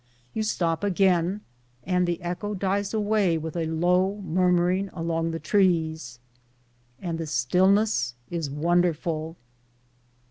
You 0.33 0.41
stop 0.41 0.83
again, 0.83 1.41
and 1.83 2.07
the 2.07 2.19
echo 2.23 2.55
dies 2.55 2.91
away 2.91 3.37
with 3.37 3.55
a 3.55 3.67
low 3.67 4.19
murmur 4.25 4.71
ing 4.71 4.89
along 4.93 5.29
the 5.29 5.37
trees, 5.37 6.17
and 6.99 7.19
the 7.19 7.27
stillness 7.27 8.15
is 8.31 8.49
wonderful. 8.49 9.37